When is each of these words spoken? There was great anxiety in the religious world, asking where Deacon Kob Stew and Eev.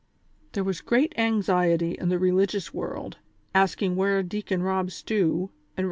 There 0.53 0.63
was 0.63 0.81
great 0.81 1.13
anxiety 1.15 1.91
in 1.91 2.09
the 2.09 2.17
religious 2.17 2.73
world, 2.73 3.19
asking 3.53 3.95
where 3.95 4.23
Deacon 4.23 4.61
Kob 4.63 4.89
Stew 4.89 5.51
and 5.77 5.79
Eev. 5.79 5.79